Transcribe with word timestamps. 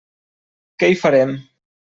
Que 0.83 0.89
hi 0.93 0.97
farem! 1.03 1.37